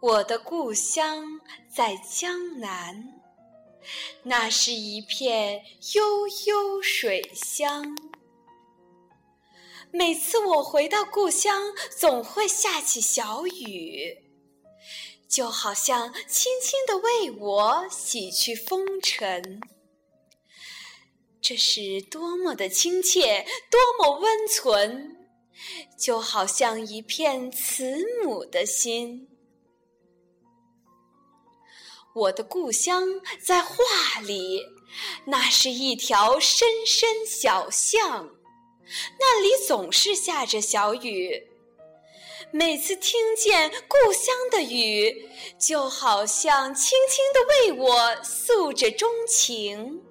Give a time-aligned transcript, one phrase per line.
[0.00, 1.40] 我的故乡
[1.74, 3.14] 在江南，
[4.22, 7.96] 那是一片悠悠水乡。
[9.90, 14.18] 每次我回到故乡，总会下起小雨，
[15.26, 19.60] 就好像轻轻地为我洗去风尘。
[21.40, 25.16] 这是多么的亲切，多么温存，
[25.98, 29.26] 就好像一片慈母的心。
[32.16, 33.74] 我的故乡在画
[34.22, 34.62] 里，
[35.26, 38.30] 那是一条深深小巷，
[39.20, 41.46] 那里总是下着小雨。
[42.50, 50.02] 每次听见故乡的雨，就好像轻轻地为我诉着衷情。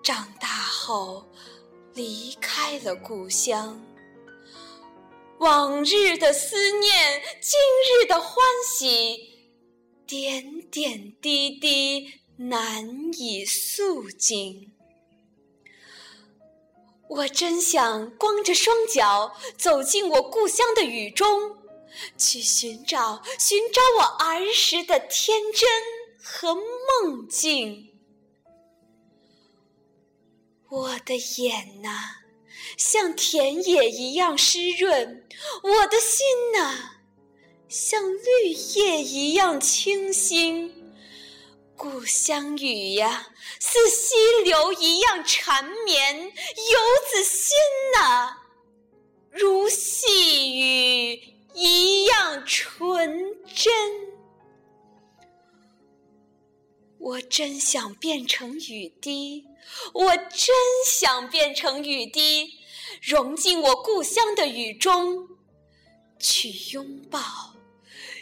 [0.00, 1.28] 长大后，
[1.92, 3.84] 离开了故乡。
[5.44, 7.60] 往日的思念，今
[8.00, 9.50] 日的欢喜，
[10.06, 14.72] 点点滴滴难以诉尽。
[17.10, 21.58] 我真想光着双脚走进我故乡的雨中，
[22.16, 25.68] 去寻找寻找我儿时的天真
[26.22, 27.92] 和梦境。
[30.70, 32.23] 我的眼呐！
[32.76, 35.24] 像田野一样湿润，
[35.62, 36.92] 我的心呐，
[37.68, 40.72] 像绿叶一样清新。
[41.76, 43.26] 故乡雨呀，
[43.58, 46.78] 似溪流一样缠绵，游
[47.10, 47.56] 子心
[47.96, 48.36] 呐，
[49.30, 49.68] 如
[57.04, 59.44] 我真想变成雨滴，
[59.92, 62.50] 我真想变成雨滴，
[63.02, 65.28] 融进我故乡的雨中，
[66.18, 67.20] 去拥抱，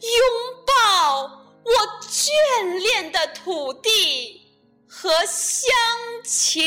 [0.00, 1.22] 拥抱
[1.62, 4.42] 我眷恋的土地
[4.88, 5.72] 和乡
[6.24, 6.64] 情。